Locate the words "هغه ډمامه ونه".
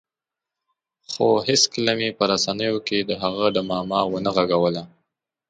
3.21-4.31